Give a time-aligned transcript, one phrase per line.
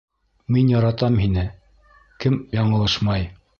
[0.55, 1.45] Мин яратам һине,
[2.25, 3.33] кем яңылышмай.